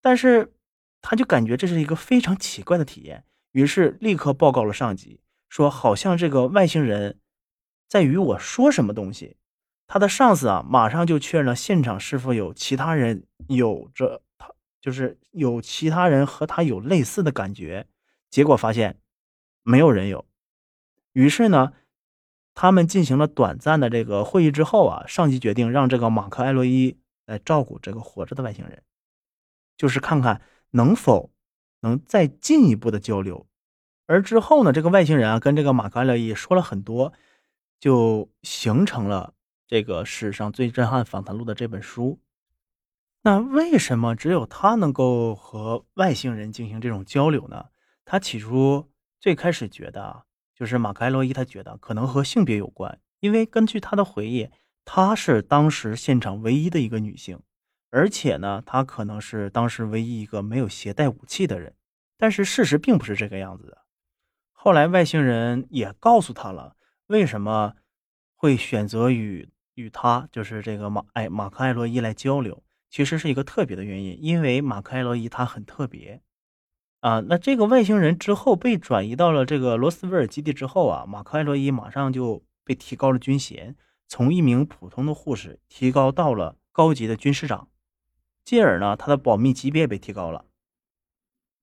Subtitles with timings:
[0.00, 0.52] 但是
[1.00, 7.18] 他就感觉这是一个非常奇怪的体验，于是立刻报告了上级，说好像这个外星人
[7.88, 9.36] 在与我说什么东西。
[9.86, 17.86] 他的上司啊，马上就确认了现场是否有其他人有着他，就是有其他人和他有类似的感觉。
[18.28, 19.00] 结果发现
[19.62, 20.26] 没有人有。
[21.14, 21.72] 于是呢，
[22.54, 28.82] 他们进行了短暂的这个会议之后啊，上级决定让这个马克·艾洛伊来照顾这个活着的外星人，
[29.78, 30.42] 就是看看
[30.72, 31.30] 能否
[31.80, 33.46] 能再进一步的交流。
[34.04, 37.14] 而之后呢，这个外星人啊跟这个马克·艾洛伊说了很多，
[37.80, 39.32] 就形成了。
[39.70, 42.18] 这个史上最震撼访谈录的这本书，
[43.20, 47.66] 那为什么只有他能够和外星人进行这种交流呢？
[48.06, 48.88] 他起初
[49.20, 50.24] 最开始觉得啊，
[50.54, 54.48] 就是马克·罗伊，他觉得可能和性别有关，因为根据他的回忆，
[54.86, 57.38] 她是当时现场唯一的一个女性，
[57.90, 61.74] 而且呢，他可能是当时唯一一个没有携带武器的人。
[62.16, 63.78] 但是事实并不是这个样子的。
[64.52, 66.76] 后来外星人也告诉他了，
[67.06, 67.74] 为什么
[68.34, 69.50] 会选择与。
[69.78, 76.20] 与他就是这个马哎马克艾洛伊来交流，其实是一个特别的原因，因为马克艾洛伊他很特别
[76.98, 77.20] 啊。
[77.20, 83.76] 那这个外星人之后被转移到了这个罗斯威尔基地之后啊，马克艾洛伊马上就被提高了军衔，
[84.08, 87.68] 从一名普通的护士提高到了高级的军师长，
[88.48, 90.46] 进而呢，他的保密级别被提高了，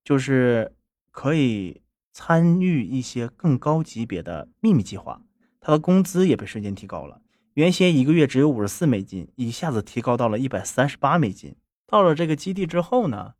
[0.04, 0.76] 就是
[1.10, 5.24] 可以参与一些更高级别的秘密计划，
[5.60, 7.24] 他的工资也被瞬间提高了。
[7.56, 11.56] 原先一个月只有五十四美金，一下子提高到了一百三十八美金。
[11.88, 13.34] 到了这个基地之后呢，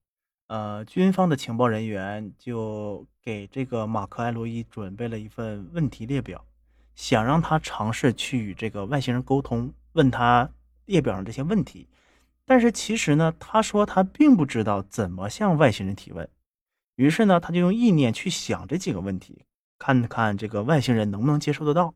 [0.48, 6.44] 呃，军方的情报人员就给这个马克·艾罗伊准备了一份问题列表，
[6.96, 10.50] 想让他尝试去与这个外星人沟通，问他
[10.86, 11.88] 列表上这些问题。
[12.46, 16.30] 但是其实呢，他说他并不知道怎么向外星人提问。
[16.96, 19.46] 于是呢，他就用意念去想这几个问题，
[19.78, 21.94] 看看这个外星人能不能接受得到。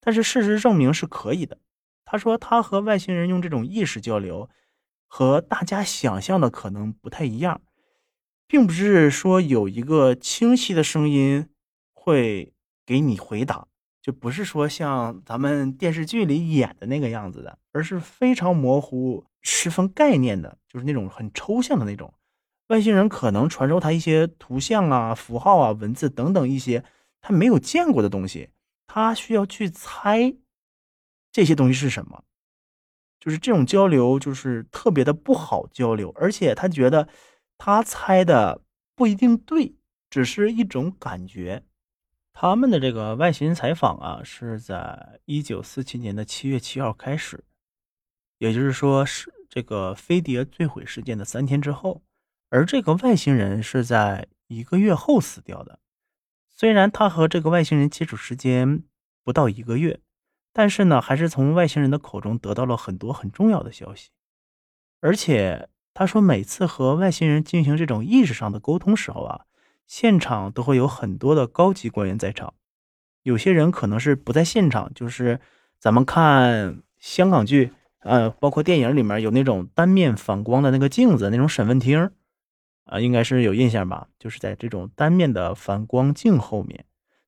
[0.00, 1.58] 但是事实证明是可以的。
[2.04, 4.48] 他说他和外星人用这种意识交流，
[5.06, 7.60] 和大家想象的可能不太一样，
[8.46, 11.48] 并不是说有一个清晰的声音
[11.92, 12.52] 会
[12.84, 13.66] 给你回答，
[14.02, 22.12] 就不是说像咱们电视剧里演的那个样子的，而是非常模糊、十分概念的，就是那种很抽象的那种。
[22.66, 26.84] 外星人可能传授他一些图像啊、符号啊、文字等等一些
[27.20, 28.50] 他没有见过的东西。
[28.88, 30.34] 他需要去猜
[31.30, 32.24] 这些东西是什么，
[33.20, 37.08] 就是这种交流就是特别的不好交流，而且他觉得
[37.58, 38.62] 他猜的
[38.94, 39.76] 不一定对，
[40.08, 41.64] 只是一种感觉。
[42.32, 47.44] 他们的这个外星人采访啊，是在一九四七年的七月七号开始，
[48.38, 52.02] 也就是说是这个飞碟坠毁事件的三天之后，
[52.50, 55.78] 而这个外星人是在一个月后死掉的。
[56.50, 58.82] 虽然他和这个外星人接触时间
[59.24, 60.00] 不到一个月，
[60.52, 64.10] 但是呢，还是从外星人的口中得到了很多很重要的消息。
[65.00, 69.46] 而且他说，每次和外星人进行这种意识上的沟通时候啊，
[69.86, 72.52] 现场都会有很多的高级官员在场。
[73.22, 75.40] 有些人可能是不在现场，就是
[75.78, 77.72] 咱们看香港剧，
[78.06, 82.10] 呃，包括电影里面有那种单面反光的那个镜子，那种审问厅。
[82.84, 84.06] 啊，应该是有印象吧？
[84.16, 86.84] 就是在这种单面的反光镜后面，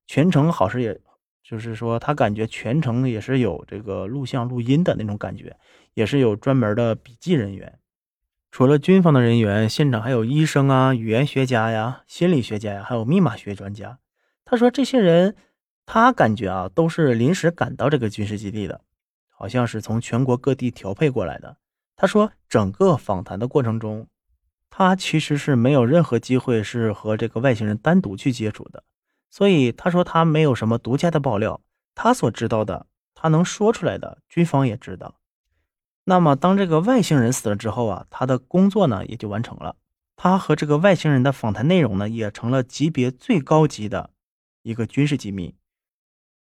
[0.07, 0.97] 全程好像也
[1.43, 5.57] 就是说，他感觉全程也是有这个录像录音的那种感觉，
[5.95, 7.77] 也是有专门的笔记人员。
[8.51, 13.99] 除了军方的人员，现场还有医生啊、语言学家呀、心理学家呀，还有密码学专家。
[14.45, 15.35] 他说，这些人
[15.85, 18.79] 他感觉啊，都是临时赶到这个军事基地的，
[19.39, 21.57] 好像是从全国各地调配过来的。
[21.95, 24.07] 他说，整个访谈的过程中。
[24.71, 28.83] 他其实是没有任何机会是和这个外星人单独去接触的，
[29.29, 31.59] 所以他说他没有什么独家的爆料，
[31.95, 32.85] 他所知道的，
[33.15, 35.15] 他能说出来的，军方也知道。
[36.03, 39.75] 那么当这个外星人死了之后啊，他的工作呢也就完成了，
[40.15, 44.11] 他和这个外星人的访谈内容呢也成了级别最高级的
[44.61, 45.55] 一个军事机密，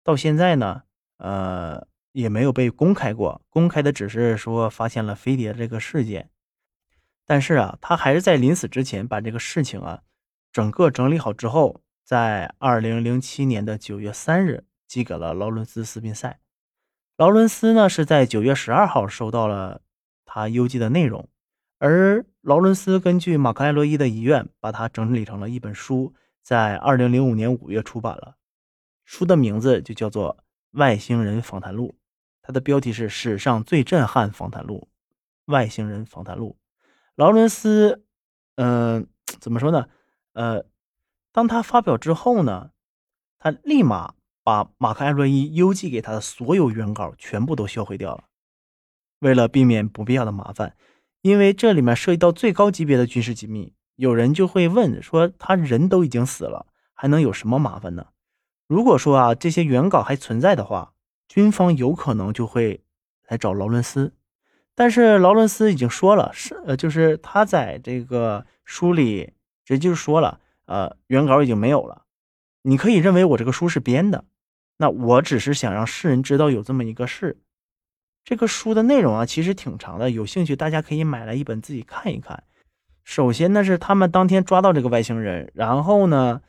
[0.03, 0.83] 到现在呢，
[1.17, 6.29] 呃，也没有被公开过，公开的只是说发现了飞碟这个事件。
[7.25, 10.01] 但是啊，他还是在临死之前把这个事情啊，
[10.51, 16.39] 整个整理好之后，在二零零七年的九月三日寄给了劳伦斯·斯宾塞。
[17.15, 19.81] 劳伦斯呢是在九月十二号收到了
[20.25, 21.29] 他邮寄的内容，
[21.77, 28.35] 而劳伦斯根据马克·艾洛伊的遗愿，把它整理成了一本书，在二零零五年五月出版了。
[29.05, 30.37] 书的名字就叫做
[30.79, 31.95] 《外星人访谈录》，
[32.43, 34.89] 它的标题是《史上最震撼访谈录》
[35.51, 36.57] 《外星人访谈录》。
[37.15, 38.03] 劳伦斯
[38.55, 39.07] 嗯，
[39.39, 39.87] 怎么说呢？
[40.33, 40.65] 呃，
[41.31, 42.71] 当他发表之后呢，
[43.39, 44.13] 他立马
[44.43, 48.25] 把马克·艾洛伊邮寄给他的所有原稿全部都销毁掉了。
[49.19, 50.75] 为了避免不必要的麻烦，
[51.21, 58.07] 因为这里面涉及到最高级别的军事机密，有人就会问说：他人都已经死了，还能有什么麻烦呢？
[58.67, 60.92] 如果说啊，这些原稿还存在的话，
[61.33, 62.83] 军方有可能就会
[63.27, 64.13] 来找劳伦斯。
[64.75, 69.33] 但是劳伦斯已经说了，是呃，就是他在这个书里
[69.65, 72.03] 直接就说了，呃，原稿已经没有了。
[72.61, 74.25] 你可以认为我这个书是编的，
[74.77, 77.39] 那我只是想让世人知道有这么一个事。
[78.23, 82.43] 这个书的内容啊，其实挺长的，有兴趣大家可以买来一本自己看一看。
[83.03, 86.43] 首先呢是他们当天抓到这个外星人，然后呢，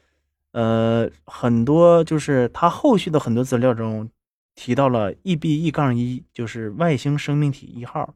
[0.53, 4.11] 呃，很多就是他后续的很多资料中。
[4.55, 8.15] 提到了 E B E 杠一，就是外星生命体一号，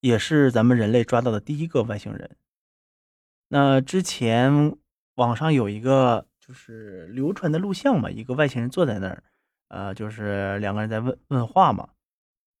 [0.00, 2.36] 也是咱们人类抓到的第一个外星人。
[3.48, 4.76] 那之前
[5.14, 9.22] 网上有一个就是流传的录像嘛，一个外星人坐在那儿，
[9.68, 11.90] 呃，就是两个人在问问话嘛。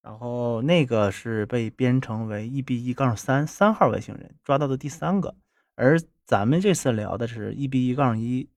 [0.02, 5.34] 然后那个是被编成为 E B E 杠三三号外星人抓到的第三个，
[5.76, 8.48] 而咱们这次聊的是 E B E 杠一，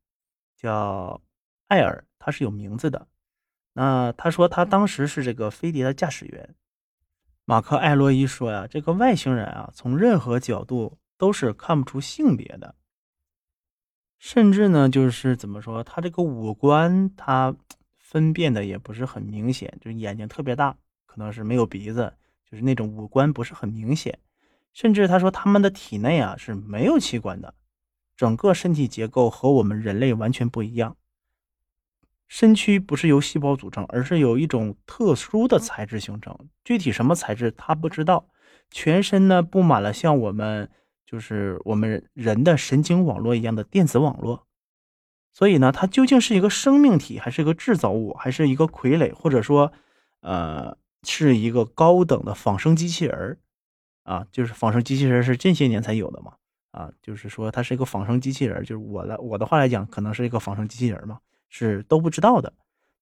[0.57, 1.21] 叫
[1.67, 3.07] 艾尔，他是有名字的。
[3.77, 6.55] 那他说他当时是这个飞碟的驾驶员，
[7.43, 12.75] 马克·艾洛伊说呀，这个外星人啊，从任何角度都是看不出性别的，
[14.17, 17.53] 甚至呢，就是怎么说，他这个五官他
[17.97, 22.13] 分辨的也不是很明显，就是眼睛特别大，可能是没有鼻子，
[22.49, 24.17] 就是那种五官不是很明显，
[24.71, 27.53] 甚至他说他们的体内啊是没有器官的，
[28.15, 30.95] 整个身体结构和我们人类完全不一样。
[32.35, 36.37] 身躯不是由细胞组成，而是由一种特殊的材质形成。
[36.65, 38.27] 具体什么材质他不知道。
[38.69, 40.69] 全身呢布满了像我们
[41.05, 44.45] 就是我们人的神经网络一样的电子网络。
[45.31, 49.71] 所以呢，它究竟是一个生命体，还是一个制造物，还是一个傀儡，或者说，
[50.19, 53.39] 呃，是一个高等的仿生机器人
[54.03, 56.33] 啊，就是仿生机器人是近些年才有的嘛？
[56.71, 61.19] 啊，就是说它是一个仿生机器人就是我的我的话来讲，可能是一个仿生机器人嘛。
[61.57, 62.51] 是都不知道的，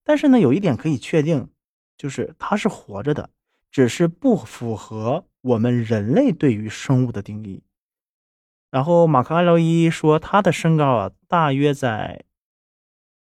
[0.04, 1.50] 但是呢，有一点可以确定，
[1.98, 3.32] 就是它是活着的，
[3.72, 7.64] 只是不符合我们人类对于生物的定义。
[8.70, 12.26] 然后马克·艾洛伊说，他的身高啊，大约在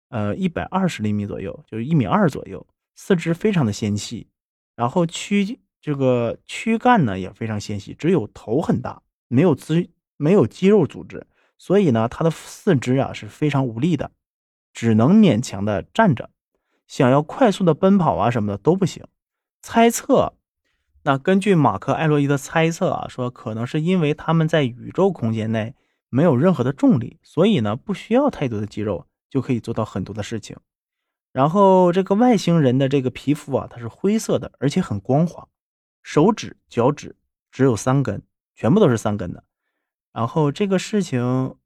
[0.08, 4.28] 呃一百二十厘米左右，就是一米二左右，四肢非常的纤细，
[4.76, 11.26] 然后躯这个躯干呢也非常纤细，只有头很大，没有肌没有肌肉组织，
[11.56, 14.12] 所以呢，他的四肢啊是非常无力的。
[14.78, 16.30] 只能勉强的站着，
[16.86, 19.04] 想要快速的奔跑啊什么的都不行。
[19.60, 20.34] 猜测，
[21.02, 25.74] 那根据马克·艾洛伊的猜测啊，说可能是因为他们在宇宙空间内
[26.10, 30.56] 没有任何的重力，所以呢不需要太多的肌肉就可以做到很多的事情。
[31.32, 35.48] 然后这个外星人的这个皮肤啊，它是灰色的，而且很光滑，
[36.04, 37.16] 手指、脚趾
[37.50, 38.22] 只有三根，
[38.54, 39.42] 全部都是三根的。
[40.12, 41.56] 然后这个事情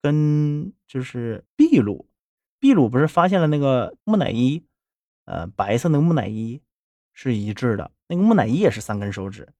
[0.00, 2.08] 跟就是秘鲁。
[2.64, 4.64] 秘鲁不是发现了那个木乃伊，
[5.26, 6.62] 呃，白色那个木乃伊
[7.12, 7.90] 是一致的。
[8.08, 9.50] 那个木乃伊也是三根手指，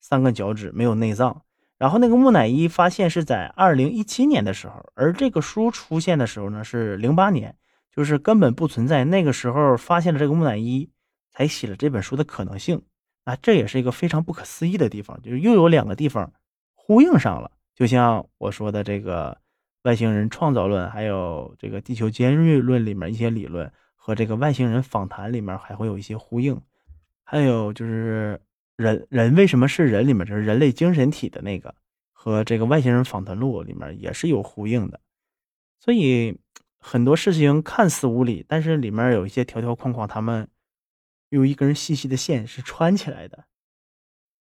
[0.00, 1.42] 三个脚趾，没有内脏。
[1.76, 7.56] 然后那个木乃伊发现是在二零一七年的时候，而这个书出现的时候呢是零八年，
[7.90, 10.88] 就是根本不存在那个时候发现了这个木乃伊
[11.32, 12.80] 才写了这本书的可能性。
[13.24, 16.32] 啊，这也是一个非常不可思议的地方，就是又有两个地方
[16.76, 19.36] 呼应上了，就像我说的这个。
[19.82, 26.60] 外星人创造论，还有这个地球尖锐论里面一些理论，和这个外星人访谈里面还会有一些呼应。
[27.22, 28.40] 还有就是
[28.76, 31.74] 人人为什么是人里面，就是人类精神体的那个，
[32.12, 35.00] 和这个外星人访谈录里面也是有呼应的。
[35.78, 36.38] 所以
[36.78, 40.48] 很多事情看似无理，但是里面有一些条条框框，他们
[41.28, 43.44] 用一根细细的线是穿起来的。